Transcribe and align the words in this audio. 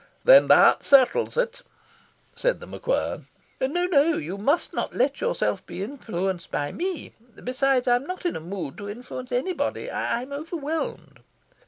"Then 0.23 0.47
that 0.47 0.83
settles 0.83 1.37
it," 1.37 1.61
said 2.35 2.59
The 2.59 2.65
MacQuern. 2.65 3.25
"No, 3.61 3.85
no! 3.85 4.13
You 4.17 4.35
must 4.39 4.73
not 4.73 4.95
let 4.95 5.21
yourself 5.21 5.63
be 5.67 5.83
influenced 5.83 6.49
by 6.49 6.71
ME. 6.71 7.13
Besides, 7.35 7.87
I 7.87 7.97
am 7.97 8.07
not 8.07 8.25
in 8.25 8.35
a 8.35 8.39
mood 8.39 8.79
to 8.79 8.89
influence 8.89 9.31
anybody. 9.31 9.91
I 9.91 10.23
am 10.23 10.33
overwhelmed. 10.33 11.19